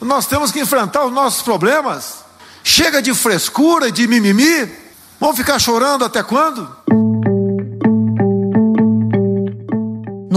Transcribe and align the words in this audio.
Nós 0.00 0.26
temos 0.26 0.50
que 0.50 0.60
enfrentar 0.60 1.04
os 1.04 1.12
nossos 1.12 1.42
problemas. 1.42 2.24
Chega 2.64 3.02
de 3.02 3.14
frescura, 3.14 3.90
de 3.90 4.06
mimimi. 4.06 4.70
Vamos 5.18 5.36
ficar 5.36 5.58
chorando 5.58 6.04
até 6.04 6.22
quando? 6.22 6.68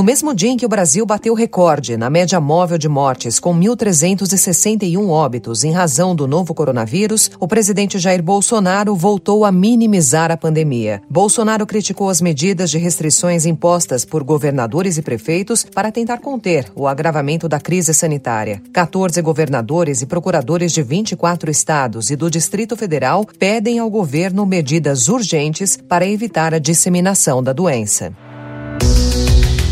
No 0.03 0.07
mesmo 0.07 0.35
dia 0.35 0.49
em 0.49 0.57
que 0.57 0.65
o 0.65 0.69
Brasil 0.69 1.05
bateu 1.05 1.33
recorde 1.33 1.95
na 1.95 2.09
média 2.09 2.37
móvel 2.37 2.77
de 2.77 2.89
mortes, 2.89 3.39
com 3.39 3.57
1.361 3.57 5.07
óbitos 5.07 5.63
em 5.63 5.71
razão 5.71 6.13
do 6.13 6.27
novo 6.27 6.53
coronavírus, 6.53 7.31
o 7.39 7.47
presidente 7.47 7.97
Jair 7.97 8.21
Bolsonaro 8.21 8.97
voltou 8.97 9.45
a 9.45 9.51
minimizar 9.51 10.29
a 10.29 10.35
pandemia. 10.35 11.01
Bolsonaro 11.09 11.65
criticou 11.65 12.09
as 12.09 12.19
medidas 12.19 12.69
de 12.69 12.77
restrições 12.77 13.45
impostas 13.45 14.03
por 14.03 14.25
governadores 14.25 14.97
e 14.97 15.01
prefeitos 15.01 15.63
para 15.63 15.89
tentar 15.89 16.17
conter 16.17 16.69
o 16.75 16.85
agravamento 16.85 17.47
da 17.47 17.57
crise 17.57 17.93
sanitária. 17.93 18.61
14 18.73 19.21
governadores 19.21 20.01
e 20.01 20.05
procuradores 20.05 20.73
de 20.73 20.83
24 20.83 21.49
estados 21.49 22.09
e 22.09 22.17
do 22.17 22.29
Distrito 22.29 22.75
Federal 22.75 23.25
pedem 23.39 23.79
ao 23.79 23.89
governo 23.89 24.45
medidas 24.45 25.07
urgentes 25.07 25.77
para 25.77 26.05
evitar 26.05 26.53
a 26.53 26.59
disseminação 26.59 27.41
da 27.41 27.53
doença. 27.53 28.13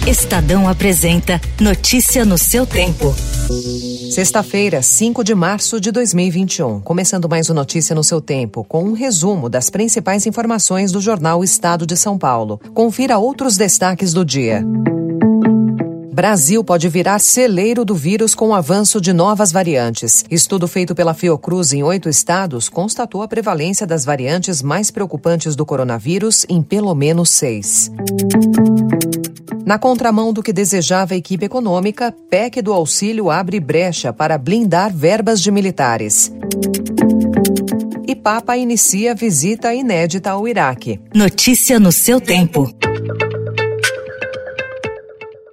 Estadão 0.08 0.68
apresenta 0.68 1.40
Notícia 1.60 2.26
no 2.26 2.36
seu 2.36 2.66
tempo. 2.66 3.14
Sexta-feira, 4.12 4.82
5 4.82 5.24
de 5.24 5.36
março 5.36 5.80
de 5.80 5.92
2021. 5.92 6.82
Começando 6.82 7.30
mais 7.30 7.50
o 7.50 7.54
Notícia 7.54 7.96
no 7.96 8.04
seu 8.04 8.20
tempo, 8.20 8.64
com 8.64 8.84
um 8.84 8.94
resumo 8.94 9.48
das 9.48 9.70
principais 9.70 10.26
informações 10.26 10.92
do 10.92 11.00
jornal 11.00 11.44
Estado 11.44 11.86
de 11.86 11.96
São 11.96 12.18
Paulo. 12.18 12.60
Confira 12.74 13.20
outros 13.20 13.56
destaques 13.56 14.12
do 14.12 14.26
dia. 14.26 14.66
Brasil 16.22 16.64
pode 16.64 16.88
virar 16.88 17.18
celeiro 17.18 17.84
do 17.84 17.96
vírus 17.96 18.36
com 18.36 18.50
o 18.50 18.54
avanço 18.54 19.02
de 19.02 19.12
novas 19.12 19.52
variantes. 19.52 20.24
Estudo 20.30 20.68
feito 20.68 20.94
pela 20.94 21.16
Fiocruz 21.16 21.74
em 21.74 21.82
oito 21.82 22.08
estados 22.08 22.70
constatou 22.70 23.24
a 23.24 23.28
prevalência 23.28 23.88
das 23.88 24.06
variantes 24.06 24.62
mais 24.62 24.92
preocupantes 24.92 25.56
do 25.56 25.66
coronavírus 25.66 26.46
em 26.48 26.62
pelo 26.62 26.94
menos 26.94 27.32
seis. 27.32 27.92
Na 29.66 29.80
contramão 29.80 30.32
do 30.32 30.44
que 30.44 30.54
desejava 30.54 31.16
a 31.16 31.18
equipe 31.18 31.46
econômica, 31.46 32.14
PEC 32.30 32.62
do 32.62 32.72
auxílio 32.72 33.32
abre 33.32 33.60
brecha 33.60 34.14
para 34.14 34.38
blindar 34.38 34.94
verbas 34.94 35.42
de 35.42 35.50
militares. 35.50 36.32
E 38.08 38.16
Papa 38.16 38.56
inicia 38.56 39.16
visita 39.16 39.74
inédita 39.74 40.30
ao 40.30 40.48
Iraque. 40.48 41.00
Notícia 41.16 41.80
no 41.80 41.92
seu 41.92 42.22
tempo. 42.22 42.72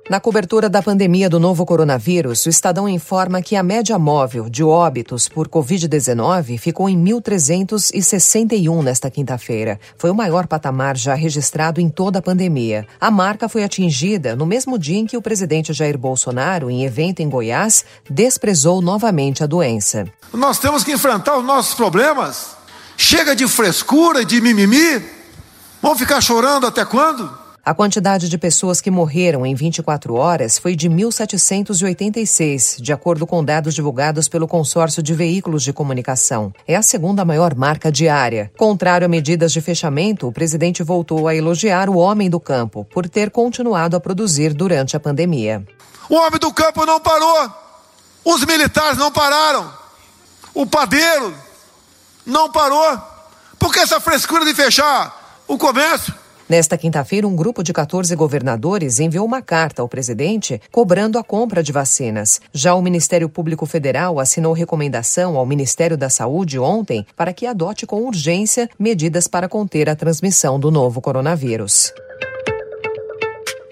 Na 0.09 0.19
cobertura 0.19 0.70
da 0.70 0.81
pandemia 0.81 1.28
do 1.28 1.39
novo 1.39 1.67
coronavírus, 1.67 2.47
o 2.47 2.48
Estadão 2.48 2.89
informa 2.89 3.42
que 3.42 3.55
a 3.55 3.62
média 3.62 3.98
móvel 3.98 4.48
de 4.48 4.64
óbitos 4.64 5.28
por 5.28 5.47
Covid-19 5.48 6.59
ficou 6.59 6.89
em 6.89 6.98
1.361 6.98 8.83
nesta 8.83 9.11
quinta-feira. 9.11 9.79
Foi 9.98 10.09
o 10.09 10.14
maior 10.14 10.47
patamar 10.47 10.97
já 10.97 11.12
registrado 11.12 11.79
em 11.79 11.91
toda 11.91 12.20
a 12.20 12.23
pandemia. 12.23 12.86
A 12.98 13.11
marca 13.11 13.51
foi 13.51 13.62
atingida 13.62 14.34
no 14.34 14.47
mesmo 14.47 14.79
dia 14.79 14.97
em 14.97 15.05
que 15.05 15.17
o 15.17 15.20
presidente 15.20 15.75
Jair 15.75 15.98
Bolsonaro, 15.98 16.70
em 16.70 16.86
evento 16.86 17.20
em 17.20 17.29
Goiás, 17.29 17.84
desprezou 18.09 18.81
novamente 18.81 19.45
a 19.45 19.47
doença. 19.47 20.06
Nós 20.33 20.59
temos 20.59 20.84
que 20.84 20.92
enfrentar 20.92 21.36
os 21.36 21.45
nossos 21.45 21.75
problemas. 21.75 22.56
Chega 22.97 23.36
de 23.36 23.47
frescura, 23.47 24.25
de 24.25 24.41
mimimi. 24.41 25.03
Vamos 25.83 25.98
ficar 25.98 26.23
chorando 26.23 26.67
até 26.67 26.83
quando? 26.86 27.47
A 27.69 27.74
quantidade 27.74 28.30
de 28.30 28.38
pessoas 28.38 28.80
que 28.80 28.91
morreram 28.91 29.44
em 29.44 29.55
24 29.55 30.14
horas 30.14 30.58
foi 30.58 30.74
de 30.74 30.88
1.786, 30.88 32.80
de 32.80 32.94
acordo 32.94 33.27
com 33.27 33.44
dados 33.44 33.74
divulgados 33.74 34.27
pelo 34.27 34.48
Consórcio 34.48 35.02
de 35.02 35.12
Veículos 35.12 35.62
de 35.62 35.70
Comunicação. 35.70 36.50
É 36.66 36.74
a 36.74 36.80
segunda 36.80 37.27
maior 37.27 37.55
marca 37.55 37.92
diária. 37.92 38.50
Contrário 38.56 39.05
a 39.05 39.08
medidas 39.08 39.52
de 39.52 39.61
fechamento, 39.61 40.27
o 40.27 40.33
presidente 40.33 40.83
voltou 40.83 41.28
a 41.28 41.34
elogiar 41.34 41.91
o 41.91 41.98
homem 41.98 42.30
do 42.30 42.40
campo 42.40 42.86
por 42.86 43.06
ter 43.06 43.30
continuado 43.30 43.95
a 43.95 44.00
produzir 44.00 44.55
durante 44.55 44.96
a 44.96 45.00
pandemia. 45.00 45.62
O 46.08 46.14
homem 46.14 46.40
do 46.40 46.50
campo 46.50 46.86
não 46.86 46.98
parou. 46.98 47.52
Os 48.24 48.46
militares 48.46 48.96
não 48.96 49.12
pararam. 49.12 49.70
O 50.55 50.64
padeiro 50.64 51.35
não 52.24 52.50
parou. 52.50 52.98
Por 53.58 53.70
que 53.74 53.80
essa 53.80 54.00
frescura 54.00 54.46
de 54.46 54.55
fechar 54.55 55.42
o 55.46 55.58
comércio? 55.58 56.17
Nesta 56.48 56.79
quinta-feira, 56.79 57.29
um 57.29 57.36
grupo 57.36 57.63
de 57.63 57.75
14 57.75 58.17
governadores 58.17 58.98
enviou 58.98 59.27
uma 59.27 59.42
carta 59.42 59.83
ao 59.83 59.89
presidente 59.89 60.59
cobrando 60.73 61.19
a 61.19 61.23
compra 61.23 61.63
de 61.63 61.73
vacinas. 61.73 62.41
Já 62.55 62.75
o 62.75 62.81
Ministério 62.81 63.29
Público 63.29 63.67
Federal 63.67 64.19
assinou 64.19 64.55
recomendação 64.55 65.36
ao 65.36 65.45
Ministério 65.45 65.97
da 65.97 66.09
Saúde 66.09 66.59
ontem 66.59 67.07
para 67.14 67.35
que 67.35 67.47
adote 67.47 67.86
com 67.86 68.03
urgência 68.03 68.67
medidas 68.79 69.29
para 69.29 69.47
conter 69.47 69.91
a 69.91 69.97
transmissão 69.97 70.59
do 70.59 70.70
novo 70.70 71.03
coronavírus. 71.03 71.92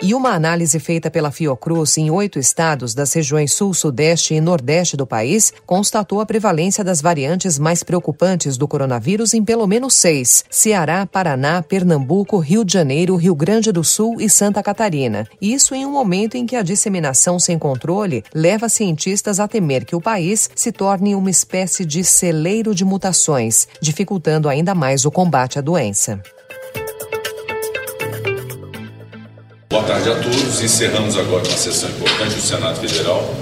E 0.06 0.14
uma 0.14 0.30
análise 0.30 0.78
feita 0.78 1.10
pela 1.10 1.32
Fiocruz 1.32 1.98
em 1.98 2.12
oito 2.12 2.38
estados 2.38 2.94
das 2.94 3.12
regiões 3.12 3.52
Sul, 3.52 3.74
Sudeste 3.74 4.34
e 4.34 4.40
Nordeste 4.40 4.96
do 4.96 5.04
país 5.04 5.52
constatou 5.66 6.20
a 6.20 6.24
prevalência 6.24 6.84
das 6.84 7.02
variantes 7.02 7.58
mais 7.58 7.82
preocupantes 7.82 8.56
do 8.56 8.68
coronavírus 8.68 9.34
em 9.34 9.44
pelo 9.44 9.66
menos 9.66 9.94
seis: 9.94 10.44
Ceará, 10.48 11.04
Paraná, 11.06 11.60
Pernambuco, 11.60 12.38
Rio 12.38 12.64
de 12.64 12.72
Janeiro, 12.72 13.16
Rio 13.16 13.34
Grande 13.34 13.72
do 13.72 13.82
Sul 13.82 14.20
e 14.20 14.30
Santa 14.30 14.62
Catarina. 14.62 15.26
Isso 15.42 15.74
em 15.74 15.84
um 15.84 15.90
momento 15.90 16.36
em 16.36 16.46
que 16.46 16.54
a 16.54 16.62
disseminação 16.62 17.40
sem 17.40 17.58
controle 17.58 18.22
leva 18.32 18.68
cientistas 18.68 19.40
a 19.40 19.48
temer 19.48 19.84
que 19.84 19.96
o 19.96 20.00
país 20.00 20.48
se 20.54 20.70
torne 20.70 21.16
uma 21.16 21.30
espécie 21.30 21.84
de 21.84 22.04
celeiro 22.04 22.72
de 22.72 22.84
mutações, 22.84 23.66
dificultando 23.80 24.48
ainda 24.48 24.72
mais 24.72 25.04
o 25.04 25.10
combate 25.10 25.58
à 25.58 25.60
doença. 25.60 26.22
Boa 29.76 29.88
tarde 29.88 30.08
a 30.08 30.14
todos. 30.14 30.62
Encerramos 30.62 31.18
agora 31.18 31.46
uma 31.46 31.56
sessão 31.58 31.90
importante 31.90 32.34
do 32.34 32.40
Senado 32.40 32.80
Federal, 32.80 33.34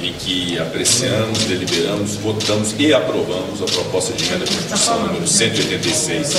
em 0.00 0.10
que 0.14 0.58
apreciamos, 0.58 1.40
deliberamos, 1.40 2.14
votamos 2.14 2.74
e 2.78 2.94
aprovamos 2.94 3.60
a 3.60 3.66
proposta 3.66 4.14
de 4.14 4.24
emenda 4.24 4.44
à 4.44 4.48
Constituição 4.48 5.06
número 5.06 5.28
186 5.28 6.34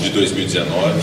de 0.00 0.08
2019, 0.08 0.94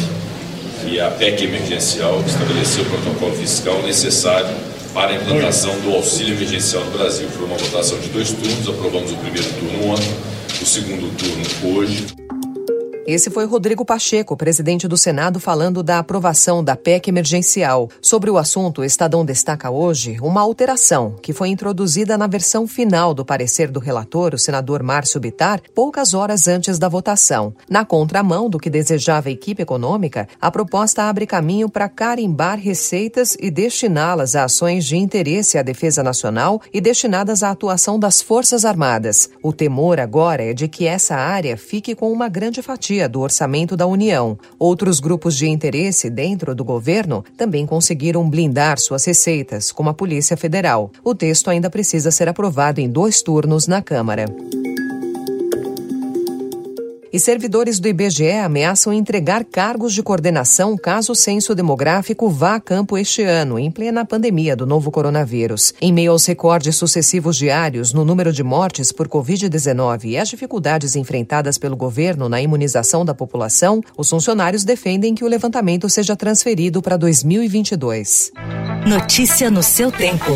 e 0.87 0.99
a 0.99 1.11
PEC 1.11 1.43
emergencial 1.43 2.19
que 2.23 2.31
estabeleceu 2.31 2.83
o 2.83 2.85
protocolo 2.87 3.35
fiscal 3.35 3.79
necessário 3.83 4.55
para 4.91 5.11
a 5.11 5.15
implantação 5.15 5.79
do 5.81 5.93
auxílio 5.93 6.33
emergencial 6.33 6.83
no 6.85 6.97
Brasil. 6.97 7.27
Foi 7.29 7.45
uma 7.45 7.57
votação 7.57 7.99
de 7.99 8.09
dois 8.09 8.31
turnos, 8.31 8.67
aprovamos 8.69 9.11
o 9.11 9.17
primeiro 9.17 9.47
turno 9.49 9.91
ontem, 9.91 10.15
o 10.59 10.65
segundo 10.65 11.15
turno 11.15 11.77
hoje. 11.77 12.07
Esse 13.05 13.29
foi 13.29 13.45
Rodrigo 13.45 13.83
Pacheco, 13.83 14.37
presidente 14.37 14.87
do 14.87 14.95
Senado, 14.95 15.37
falando 15.37 15.83
da 15.83 15.99
aprovação 15.99 16.63
da 16.63 16.73
PEC 16.73 17.09
emergencial. 17.09 17.89
Sobre 18.01 18.29
o 18.29 18.37
assunto, 18.37 18.79
o 18.79 18.85
Estadão 18.85 19.25
destaca 19.25 19.69
hoje 19.69 20.17
uma 20.21 20.39
alteração 20.39 21.13
que 21.21 21.33
foi 21.33 21.49
introduzida 21.49 22.17
na 22.17 22.27
versão 22.27 22.65
final 22.65 23.13
do 23.13 23.25
parecer 23.25 23.69
do 23.69 23.81
relator, 23.81 24.33
o 24.33 24.39
senador 24.39 24.81
Márcio 24.81 25.19
Bitar, 25.19 25.61
poucas 25.75 26.13
horas 26.13 26.47
antes 26.47 26.79
da 26.79 26.87
votação. 26.87 27.53
Na 27.69 27.83
contramão 27.83 28.49
do 28.49 28.57
que 28.57 28.69
desejava 28.69 29.27
a 29.27 29.33
equipe 29.33 29.61
econômica, 29.61 30.25
a 30.39 30.49
proposta 30.49 31.03
abre 31.03 31.27
caminho 31.27 31.67
para 31.67 31.89
carimbar 31.89 32.57
receitas 32.57 33.35
e 33.37 33.51
destiná-las 33.51 34.33
a 34.33 34.45
ações 34.45 34.85
de 34.85 34.95
interesse 34.95 35.57
à 35.57 35.61
defesa 35.61 36.01
nacional 36.03 36.61
e 36.73 36.79
destinadas 36.79 37.43
à 37.43 37.51
atuação 37.51 37.99
das 37.99 38.21
Forças 38.21 38.63
Armadas. 38.63 39.29
O 39.41 39.51
temor 39.51 39.99
agora 39.99 40.41
é 40.41 40.53
de 40.53 40.69
que 40.69 40.87
essa 40.87 41.17
área 41.17 41.57
fique 41.57 41.93
com 41.95 42.09
uma 42.09 42.29
grande 42.29 42.61
fatia 42.61 42.92
do 43.09 43.19
orçamento 43.19 43.75
da 43.75 43.87
União. 43.87 44.37
Outros 44.57 44.99
grupos 44.99 45.35
de 45.35 45.47
interesse 45.47 46.09
dentro 46.09 46.53
do 46.53 46.63
governo 46.63 47.23
também 47.35 47.65
conseguiram 47.65 48.29
blindar 48.29 48.79
suas 48.79 49.03
receitas, 49.05 49.71
como 49.71 49.89
a 49.89 49.93
Polícia 49.93 50.37
Federal. 50.37 50.91
O 51.03 51.15
texto 51.15 51.49
ainda 51.49 51.69
precisa 51.69 52.11
ser 52.11 52.29
aprovado 52.29 52.79
em 52.79 52.89
dois 52.89 53.21
turnos 53.21 53.67
na 53.67 53.81
Câmara. 53.81 54.25
E 57.13 57.19
servidores 57.19 57.79
do 57.79 57.87
IBGE 57.87 58.31
ameaçam 58.31 58.91
entregar 58.91 59.45
cargos 59.45 59.93
de 59.93 60.01
coordenação 60.01 60.75
caso 60.75 61.11
o 61.11 61.15
censo 61.15 61.53
demográfico 61.53 62.27
vá 62.27 62.55
a 62.55 62.59
campo 62.59 62.97
este 62.97 63.21
ano, 63.21 63.59
em 63.59 63.69
plena 63.69 64.03
pandemia 64.03 64.55
do 64.55 64.65
novo 64.65 64.89
coronavírus. 64.89 65.75
Em 65.79 65.93
meio 65.93 66.11
aos 66.11 66.25
recordes 66.25 66.75
sucessivos 66.75 67.37
diários 67.37 67.93
no 67.93 68.03
número 68.03 68.33
de 68.33 68.41
mortes 68.41 68.91
por 68.91 69.07
Covid-19 69.07 70.05
e 70.05 70.17
as 70.17 70.27
dificuldades 70.27 70.95
enfrentadas 70.95 71.59
pelo 71.59 71.77
governo 71.77 72.27
na 72.27 72.41
imunização 72.41 73.05
da 73.05 73.13
população, 73.13 73.79
os 73.95 74.09
funcionários 74.09 74.63
defendem 74.63 75.13
que 75.13 75.23
o 75.23 75.27
levantamento 75.27 75.87
seja 75.87 76.15
transferido 76.15 76.81
para 76.81 76.97
2022. 76.97 78.31
Notícia 78.87 79.51
no 79.51 79.61
seu 79.61 79.91
tempo. 79.91 80.31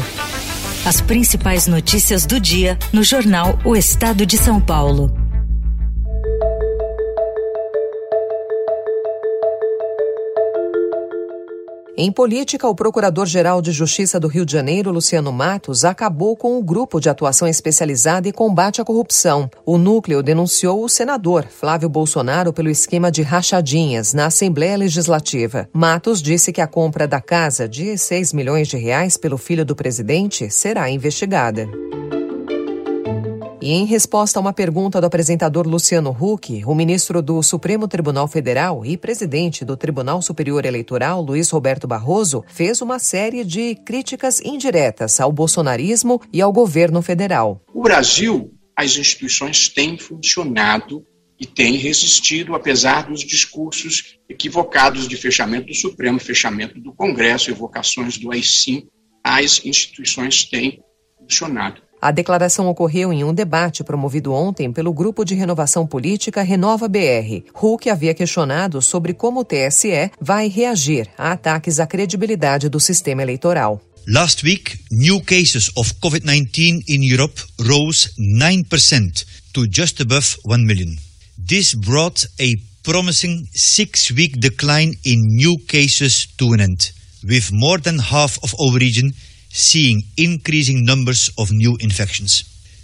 As 0.86 1.02
principais 1.02 1.66
notícias 1.66 2.28
do 2.28 2.40
dia 2.40 2.78
no 2.94 3.04
jornal 3.04 3.58
O 3.66 3.76
Estado 3.76 4.28
de 4.28 4.38
São 4.38 4.62
Paulo. 4.62 5.27
Em 12.00 12.12
política, 12.12 12.68
o 12.68 12.76
Procurador-Geral 12.76 13.60
de 13.60 13.72
Justiça 13.72 14.20
do 14.20 14.28
Rio 14.28 14.46
de 14.46 14.52
Janeiro, 14.52 14.92
Luciano 14.92 15.32
Matos, 15.34 15.84
acabou 15.84 16.38
com 16.38 16.60
o 16.60 16.62
grupo 16.62 17.00
de 17.00 17.10
atuação 17.10 17.48
especializada 17.48 18.28
e 18.28 18.32
combate 18.32 18.80
à 18.80 18.86
corrupção. 18.86 19.50
O 19.66 19.80
núcleo 19.80 20.22
denunciou 20.22 20.84
o 20.84 20.88
senador 20.88 21.46
Flávio 21.46 21.90
Bolsonaro 21.90 22.54
pelo 22.54 22.70
esquema 22.70 23.10
de 23.12 23.24
rachadinhas 23.24 24.14
na 24.14 24.28
Assembleia 24.28 24.78
Legislativa. 24.78 25.68
Matos 25.74 26.22
disse 26.22 26.54
que 26.54 26.62
a 26.62 26.68
compra 26.68 27.08
da 27.08 27.20
casa 27.20 27.68
de 27.68 27.98
6 27.98 28.32
milhões 28.32 28.68
de 28.68 28.78
reais 28.78 29.18
pelo 29.18 29.40
filho 29.40 29.66
do 29.66 29.76
presidente 29.76 30.52
será 30.52 30.92
investigada. 30.92 31.68
E 33.68 33.72
em 33.72 33.84
resposta 33.84 34.40
a 34.40 34.42
uma 34.42 34.54
pergunta 34.54 35.02
do 35.02 35.08
apresentador 35.08 35.68
Luciano 35.68 36.12
Huck, 36.12 36.64
o 36.66 36.74
ministro 36.74 37.22
do 37.22 37.44
Supremo 37.44 37.86
Tribunal 37.86 38.26
Federal 38.26 38.86
e 38.86 38.96
presidente 38.96 39.66
do 39.66 39.76
Tribunal 39.76 40.22
Superior 40.22 40.66
Eleitoral, 40.66 41.22
Luiz 41.22 41.50
Roberto 41.50 41.86
Barroso, 41.86 42.46
fez 42.48 42.82
uma 42.82 42.98
série 42.98 43.44
de 43.44 43.76
críticas 43.76 44.40
indiretas 44.40 45.20
ao 45.20 45.34
bolsonarismo 45.34 46.22
e 46.32 46.42
ao 46.42 46.54
governo 46.54 47.02
federal. 47.02 47.62
O 47.74 47.82
Brasil, 47.82 48.54
as 48.74 48.96
instituições 48.96 49.68
têm 49.68 49.98
funcionado 49.98 51.06
e 51.38 51.46
têm 51.46 51.76
resistido, 51.76 52.56
apesar 52.56 53.10
dos 53.10 53.20
discursos 53.20 54.18
equivocados 54.30 55.10
de 55.10 55.18
fechamento 55.18 55.68
do 55.68 55.76
Supremo, 55.76 56.22
fechamento 56.22 56.80
do 56.80 56.94
Congresso, 56.94 57.52
evocações 57.52 58.18
do 58.18 58.32
AI-5, 58.32 58.88
as 59.22 59.60
instituições 59.66 60.46
têm 60.46 60.82
funcionado. 61.20 61.86
A 62.00 62.12
declaração 62.12 62.68
ocorreu 62.68 63.12
em 63.12 63.24
um 63.24 63.34
debate 63.34 63.84
promovido 63.84 64.32
ontem 64.32 64.72
pelo 64.72 64.94
Grupo 64.94 65.26
de 65.26 65.34
Renovação 65.34 65.88
Política 65.88 66.44
Renova 66.44 66.88
BR. 66.88 67.44
Huck 67.56 67.90
havia 67.90 68.14
questionado 68.14 68.82
sobre 68.84 69.14
como 69.14 69.40
o 69.40 69.44
TSE 69.44 70.12
vai 70.22 70.48
reagir 70.48 71.10
a 71.18 71.32
ataques 71.32 71.80
à 71.80 71.88
credibilidade 71.88 72.70
do 72.70 72.80
sistema 72.80 73.24
eleitoral. 73.24 73.82
Last 74.08 74.46
week, 74.46 74.80
new 74.92 75.20
cases 75.22 75.72
of 75.76 75.96
COVID-19 75.96 76.84
in 76.88 77.04
Europe 77.04 77.42
rose 77.60 78.12
9% 78.40 79.26
to 79.54 79.66
just 79.68 80.00
above 80.00 80.38
1 80.46 80.66
million. 80.66 80.96
This 81.36 81.74
brought 81.74 82.28
a 82.40 82.54
promising 82.84 83.48
six-week 83.54 84.40
decline 84.40 84.94
in 85.04 85.20
new 85.36 85.58
cases 85.68 86.28
to 86.38 86.54
an 86.54 86.62
end, 86.62 86.94
with 87.24 87.52
more 87.52 87.82
than 87.82 88.00
half 88.00 88.38
of 88.44 88.54
our 88.62 88.78
region 88.80 89.12
seeing 89.58 90.04
increasing 90.18 90.86
numbers 90.86 91.32
of 91.38 91.52
new 91.52 91.76
infections. 91.80 92.44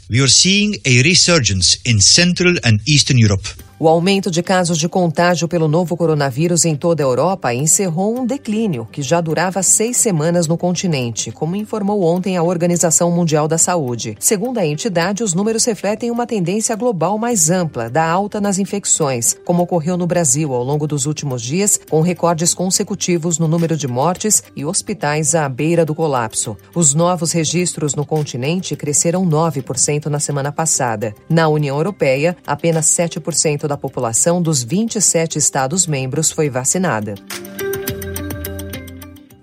We 0.10 0.22
are 0.22 0.28
seeing 0.28 0.76
a 0.86 1.04
resurgence 1.04 1.78
in 1.86 2.00
Central 2.00 2.56
and 2.64 2.82
Eastern 2.88 3.18
Europe. 3.18 3.46
O 3.84 3.90
aumento 3.90 4.32
de 4.32 4.42
casos 4.42 4.78
de 4.78 4.88
contágio 4.88 5.46
pelo 5.46 5.68
novo 5.68 5.98
coronavírus 5.98 6.64
em 6.64 6.74
toda 6.74 7.04
a 7.04 7.06
Europa 7.06 7.54
encerrou 7.54 8.18
um 8.18 8.26
declínio 8.26 8.88
que 8.90 9.02
já 9.02 9.20
durava 9.20 9.62
seis 9.62 9.98
semanas 9.98 10.48
no 10.48 10.58
continente, 10.58 11.34
como 11.34 11.58
informou 11.58 12.02
ontem 12.02 12.38
a 12.38 12.44
Organização 12.44 13.12
Mundial 13.12 13.46
da 13.46 13.58
Saúde. 13.58 14.16
Segundo 14.22 14.58
a 14.58 14.66
entidade, 14.66 15.22
os 15.22 15.34
números 15.34 15.66
refletem 15.66 16.10
uma 16.12 16.26
tendência 16.26 16.78
global 16.78 17.18
mais 17.18 17.50
ampla 17.50 17.90
da 17.90 18.10
alta 18.10 18.40
nas 18.40 18.58
infecções, 18.58 19.36
como 19.44 19.64
ocorreu 19.64 19.98
no 19.98 20.08
Brasil 20.08 20.54
ao 20.54 20.64
longo 20.64 20.88
dos 20.88 21.06
últimos 21.06 21.42
dias, 21.42 21.78
com 21.90 22.00
recordes 22.00 22.54
consecutivos 22.54 23.38
no 23.38 23.50
número 23.50 23.76
de 23.76 23.86
mortes 23.86 24.42
e 24.56 24.64
hospitais 24.64 25.36
à 25.36 25.50
beira 25.50 25.84
do 25.84 25.94
colapso. 25.94 26.56
Os 26.74 26.94
novos 26.94 27.34
registros 27.34 27.96
no 27.96 28.06
continente 28.06 28.78
cresceram 28.78 29.28
9% 29.28 30.06
na 30.06 30.22
semana 30.22 30.54
passada. 30.54 31.14
Na 31.28 31.50
União 31.50 31.76
Europeia, 31.76 32.38
apenas 32.48 32.86
7% 32.86 33.73
da 33.73 33.73
da 33.74 33.78
população 33.78 34.40
dos 34.40 34.64
27 34.64 35.40
Estados-membros 35.40 36.32
foi 36.32 36.48
vacinada. 36.48 37.16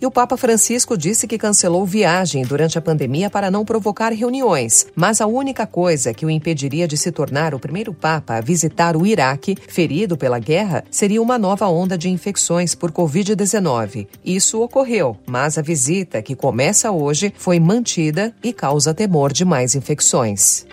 E 0.00 0.06
o 0.06 0.10
Papa 0.10 0.36
Francisco 0.36 0.96
disse 0.96 1.26
que 1.26 1.36
cancelou 1.36 1.84
viagem 1.84 2.42
durante 2.42 2.78
a 2.78 2.80
pandemia 2.80 3.28
para 3.28 3.50
não 3.50 3.64
provocar 3.64 4.12
reuniões, 4.12 4.86
mas 4.94 5.20
a 5.20 5.26
única 5.26 5.66
coisa 5.66 6.14
que 6.14 6.24
o 6.24 6.30
impediria 6.30 6.86
de 6.86 6.96
se 6.96 7.10
tornar 7.10 7.54
o 7.54 7.58
primeiro 7.58 7.92
Papa 7.92 8.36
a 8.36 8.40
visitar 8.40 8.96
o 8.96 9.04
Iraque, 9.04 9.56
ferido 9.68 10.16
pela 10.16 10.38
guerra, 10.38 10.84
seria 10.90 11.20
uma 11.20 11.36
nova 11.36 11.66
onda 11.66 11.98
de 11.98 12.08
infecções 12.08 12.74
por 12.74 12.92
Covid-19. 12.92 14.06
Isso 14.24 14.62
ocorreu, 14.62 15.18
mas 15.26 15.58
a 15.58 15.62
visita, 15.62 16.22
que 16.22 16.36
começa 16.36 16.90
hoje, 16.92 17.34
foi 17.36 17.58
mantida 17.58 18.32
e 18.44 18.52
causa 18.52 18.94
temor 18.94 19.32
de 19.32 19.44
mais 19.44 19.74
infecções. 19.74 20.64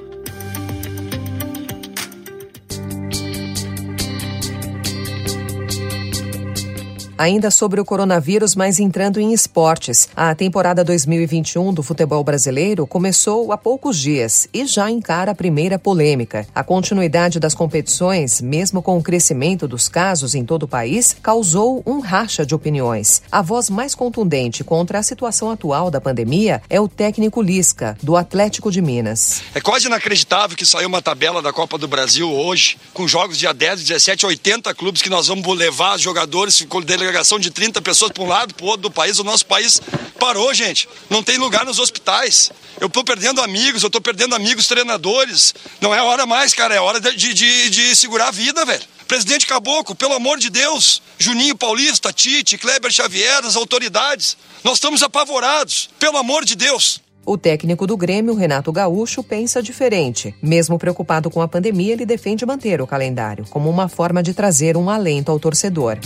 Ainda 7.17 7.49
sobre 7.49 7.81
o 7.81 7.85
coronavírus, 7.85 8.55
mas 8.55 8.79
entrando 8.79 9.19
em 9.19 9.33
esportes. 9.33 10.07
A 10.15 10.35
temporada 10.35 10.83
2021 10.83 11.73
do 11.73 11.81
futebol 11.81 12.23
brasileiro 12.23 12.85
começou 12.85 13.51
há 13.51 13.57
poucos 13.57 13.97
dias 13.97 14.47
e 14.53 14.67
já 14.67 14.91
encara 14.91 15.31
a 15.31 15.35
primeira 15.35 15.79
polêmica. 15.79 16.47
A 16.53 16.63
continuidade 16.63 17.39
das 17.39 17.55
competições, 17.55 18.39
mesmo 18.39 18.83
com 18.83 18.99
o 18.99 19.01
crescimento 19.01 19.67
dos 19.67 19.89
casos 19.89 20.35
em 20.35 20.45
todo 20.45 20.63
o 20.63 20.67
país, 20.67 21.15
causou 21.23 21.81
um 21.87 21.99
racha 22.01 22.45
de 22.45 22.53
opiniões. 22.53 23.23
A 23.31 23.41
voz 23.41 23.67
mais 23.67 23.95
contundente 23.95 24.63
contra 24.63 24.99
a 24.99 25.03
situação 25.03 25.49
atual 25.49 25.89
da 25.89 25.99
pandemia 25.99 26.61
é 26.69 26.79
o 26.79 26.87
técnico 26.87 27.41
Lisca, 27.41 27.97
do 28.03 28.15
Atlético 28.15 28.71
de 28.71 28.79
Minas. 28.79 29.41
É 29.55 29.59
quase 29.59 29.87
inacreditável 29.87 30.55
que 30.55 30.67
saiu 30.67 30.87
uma 30.87 31.01
tabela 31.01 31.41
da 31.41 31.51
Copa 31.51 31.79
do 31.79 31.87
Brasil 31.87 32.31
hoje, 32.31 32.77
com 32.93 33.07
jogos 33.07 33.39
dia 33.39 33.55
10, 33.55 33.83
17, 33.83 34.23
80 34.23 34.75
clubes 34.75 35.01
que 35.01 35.09
nós 35.09 35.27
vamos 35.27 35.57
levar 35.57 35.97
jogadores, 35.97 36.63
delegação 36.85 37.06
de 37.39 37.51
30 37.51 37.81
pessoas 37.81 38.11
para 38.11 38.23
um 38.23 38.27
lado, 38.27 38.53
para 38.53 38.65
o 38.65 38.67
outro 38.67 38.83
do 38.83 38.91
país. 38.91 39.19
O 39.19 39.23
nosso 39.23 39.45
país 39.45 39.81
parou, 40.19 40.53
gente. 40.53 40.87
Não 41.09 41.23
tem 41.23 41.37
lugar 41.37 41.65
nos 41.65 41.79
hospitais. 41.79 42.51
Eu 42.79 42.87
estou 42.87 43.03
perdendo 43.03 43.41
amigos, 43.41 43.83
eu 43.83 43.87
estou 43.87 44.01
perdendo 44.01 44.35
amigos 44.35 44.67
treinadores. 44.67 45.53
Não 45.81 45.93
é 45.93 46.01
hora 46.01 46.25
mais, 46.25 46.53
cara. 46.53 46.75
É 46.75 46.79
hora 46.79 46.99
de, 46.99 47.33
de, 47.33 47.69
de 47.69 47.95
segurar 47.95 48.27
a 48.27 48.31
vida, 48.31 48.65
velho. 48.65 48.83
Presidente 49.07 49.47
Caboclo, 49.47 49.95
pelo 49.95 50.13
amor 50.13 50.37
de 50.37 50.49
Deus. 50.49 51.01
Juninho 51.17 51.55
Paulista, 51.55 52.11
Tite, 52.11 52.57
Kleber 52.57 52.91
Xavier, 52.91 53.45
as 53.45 53.55
autoridades. 53.55 54.37
Nós 54.63 54.75
estamos 54.75 55.01
apavorados. 55.01 55.89
Pelo 55.97 56.17
amor 56.17 56.43
de 56.43 56.55
Deus. 56.55 57.01
O 57.25 57.37
técnico 57.37 57.85
do 57.85 57.97
Grêmio, 57.97 58.35
Renato 58.35 58.71
Gaúcho, 58.71 59.21
pensa 59.21 59.61
diferente. 59.61 60.33
Mesmo 60.41 60.79
preocupado 60.79 61.29
com 61.29 61.41
a 61.41 61.47
pandemia, 61.47 61.91
ele 61.91 62.05
defende 62.05 62.45
manter 62.45 62.81
o 62.81 62.87
calendário 62.87 63.45
como 63.49 63.69
uma 63.69 63.89
forma 63.89 64.23
de 64.23 64.33
trazer 64.33 64.77
um 64.77 64.89
alento 64.89 65.29
ao 65.29 65.37
torcedor. 65.37 65.99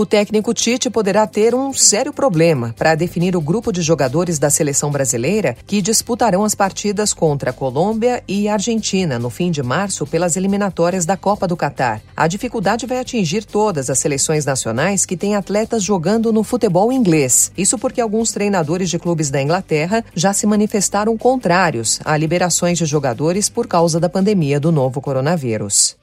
O 0.00 0.06
técnico 0.06 0.54
Tite 0.54 0.88
poderá 0.88 1.26
ter 1.26 1.54
um 1.54 1.74
sério 1.74 2.10
problema 2.10 2.74
para 2.74 2.94
definir 2.94 3.36
o 3.36 3.40
grupo 3.40 3.70
de 3.70 3.82
jogadores 3.82 4.38
da 4.38 4.48
seleção 4.48 4.90
brasileira 4.90 5.54
que 5.66 5.82
disputarão 5.82 6.42
as 6.42 6.54
partidas 6.54 7.12
contra 7.12 7.52
Colômbia 7.52 8.24
e 8.26 8.48
Argentina 8.48 9.18
no 9.18 9.28
fim 9.28 9.50
de 9.50 9.62
março 9.62 10.06
pelas 10.06 10.38
eliminatórias 10.38 11.04
da 11.04 11.18
Copa 11.18 11.46
do 11.46 11.54
Catar. 11.54 12.00
A 12.16 12.26
dificuldade 12.26 12.86
vai 12.86 12.98
atingir 12.98 13.44
todas 13.44 13.90
as 13.90 13.98
seleções 13.98 14.46
nacionais 14.46 15.04
que 15.04 15.18
têm 15.18 15.36
atletas 15.36 15.82
jogando 15.82 16.32
no 16.32 16.42
futebol 16.42 16.90
inglês. 16.90 17.52
Isso 17.54 17.76
porque 17.76 18.00
alguns 18.00 18.32
treinadores 18.32 18.88
de 18.88 18.98
clubes 18.98 19.28
da 19.28 19.42
Inglaterra 19.42 20.02
já 20.14 20.32
se 20.32 20.46
manifestaram 20.46 21.14
contrários 21.18 22.00
a 22.06 22.16
liberações 22.16 22.78
de 22.78 22.86
jogadores 22.86 23.50
por 23.50 23.66
causa 23.66 24.00
da 24.00 24.08
pandemia 24.08 24.58
do 24.58 24.72
novo 24.72 24.98
coronavírus. 24.98 25.94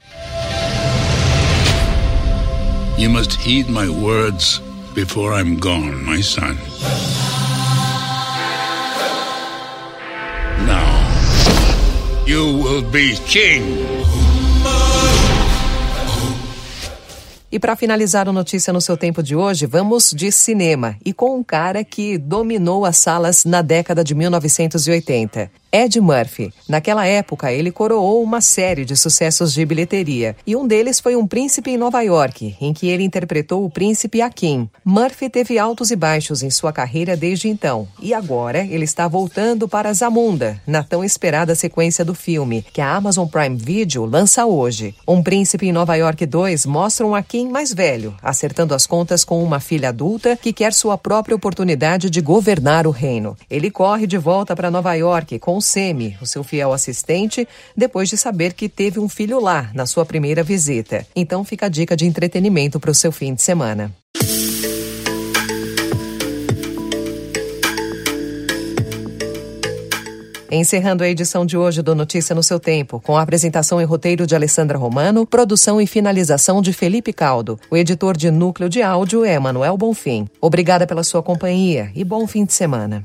You 2.98 3.08
must 3.08 3.34
heed 3.34 3.70
my 3.70 3.88
words 3.88 4.60
before 4.92 5.32
I'm 5.32 5.60
gone, 5.60 6.04
my 6.04 6.20
son. 6.20 6.58
Now, 10.66 11.06
you 12.26 12.58
will 12.60 12.82
be 12.82 13.14
king. 13.24 13.86
E 17.52 17.60
para 17.60 17.76
finalizar 17.76 18.28
o 18.28 18.32
Notícia 18.32 18.72
no 18.72 18.80
seu 18.80 18.96
tempo 18.96 19.22
de 19.22 19.36
hoje, 19.36 19.64
vamos 19.64 20.10
de 20.10 20.32
cinema 20.32 20.96
e 21.04 21.14
com 21.14 21.38
um 21.38 21.44
cara 21.44 21.84
que 21.84 22.18
dominou 22.18 22.84
as 22.84 22.96
salas 22.96 23.44
na 23.44 23.62
década 23.62 24.02
de 24.02 24.12
1980. 24.12 25.50
Ed 25.70 26.00
Murphy. 26.00 26.50
Naquela 26.66 27.06
época, 27.06 27.52
ele 27.52 27.70
coroou 27.70 28.22
uma 28.22 28.40
série 28.40 28.86
de 28.86 28.96
sucessos 28.96 29.52
de 29.52 29.64
bilheteria, 29.66 30.34
e 30.46 30.56
um 30.56 30.66
deles 30.66 30.98
foi 30.98 31.14
Um 31.14 31.26
Príncipe 31.26 31.70
em 31.70 31.76
Nova 31.76 32.00
York, 32.00 32.56
em 32.58 32.72
que 32.72 32.88
ele 32.88 33.04
interpretou 33.04 33.64
o 33.64 33.70
príncipe 33.70 34.22
Akin. 34.22 34.68
Murphy 34.82 35.28
teve 35.28 35.58
altos 35.58 35.90
e 35.90 35.96
baixos 35.96 36.42
em 36.42 36.48
sua 36.48 36.72
carreira 36.72 37.14
desde 37.14 37.48
então, 37.48 37.86
e 38.00 38.14
agora 38.14 38.60
ele 38.64 38.84
está 38.84 39.06
voltando 39.06 39.68
para 39.68 39.92
Zamunda, 39.92 40.58
na 40.66 40.82
tão 40.82 41.04
esperada 41.04 41.54
sequência 41.54 42.02
do 42.02 42.14
filme, 42.14 42.64
que 42.72 42.80
a 42.80 42.94
Amazon 42.94 43.28
Prime 43.28 43.56
Video 43.56 44.06
lança 44.06 44.46
hoje. 44.46 44.94
Um 45.06 45.22
Príncipe 45.22 45.66
em 45.66 45.72
Nova 45.72 45.94
York 45.96 46.24
2 46.24 46.64
mostra 46.64 47.06
um 47.06 47.14
Akin 47.14 47.48
mais 47.50 47.74
velho, 47.74 48.16
acertando 48.22 48.74
as 48.74 48.86
contas 48.86 49.22
com 49.22 49.44
uma 49.44 49.60
filha 49.60 49.90
adulta 49.90 50.34
que 50.34 50.52
quer 50.52 50.72
sua 50.72 50.96
própria 50.96 51.36
oportunidade 51.36 52.08
de 52.08 52.22
governar 52.22 52.86
o 52.86 52.90
reino. 52.90 53.36
Ele 53.50 53.70
corre 53.70 54.06
de 54.06 54.16
volta 54.16 54.56
para 54.56 54.70
Nova 54.70 54.94
York 54.94 55.38
com 55.38 55.57
com 55.58 55.60
o 55.60 55.62
Semi, 55.62 56.16
o 56.22 56.26
seu 56.26 56.44
fiel 56.44 56.72
assistente, 56.72 57.46
depois 57.76 58.08
de 58.08 58.16
saber 58.16 58.52
que 58.52 58.68
teve 58.68 59.00
um 59.00 59.08
filho 59.08 59.40
lá 59.40 59.70
na 59.74 59.86
sua 59.86 60.06
primeira 60.06 60.44
visita. 60.44 61.04
Então 61.16 61.42
fica 61.42 61.66
a 61.66 61.68
dica 61.68 61.96
de 61.96 62.06
entretenimento 62.06 62.78
para 62.78 62.92
o 62.92 62.94
seu 62.94 63.10
fim 63.10 63.34
de 63.34 63.42
semana. 63.42 63.92
Encerrando 70.50 71.02
a 71.02 71.08
edição 71.08 71.44
de 71.44 71.58
hoje 71.58 71.82
do 71.82 71.94
Notícia 71.94 72.34
no 72.34 72.42
seu 72.42 72.60
tempo, 72.60 73.00
com 73.00 73.16
a 73.16 73.22
apresentação 73.22 73.80
e 73.80 73.84
roteiro 73.84 74.26
de 74.26 74.34
Alessandra 74.34 74.78
Romano, 74.78 75.26
produção 75.26 75.80
e 75.80 75.86
finalização 75.86 76.62
de 76.62 76.72
Felipe 76.72 77.12
Caldo. 77.12 77.58
O 77.70 77.76
editor 77.76 78.16
de 78.16 78.30
núcleo 78.30 78.68
de 78.68 78.80
áudio 78.80 79.24
é 79.24 79.38
Manuel 79.38 79.76
Bonfim. 79.76 80.26
Obrigada 80.40 80.86
pela 80.86 81.02
sua 81.02 81.22
companhia 81.22 81.90
e 81.94 82.04
bom 82.04 82.26
fim 82.26 82.44
de 82.44 82.52
semana. 82.52 83.04